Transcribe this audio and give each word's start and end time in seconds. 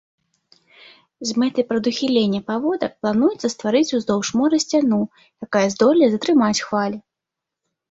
З 1.31 1.35
мэтай 1.43 1.63
прадухілення 1.73 2.39
паводак 2.49 2.91
плануецца 3.03 3.47
стварыць 3.55 3.95
уздоўж 3.99 4.27
мора 4.41 4.57
сцяну, 4.65 5.01
якая 5.49 5.65
здолее 5.77 6.07
затрымаць 6.17 6.59
хвалі. 6.67 6.97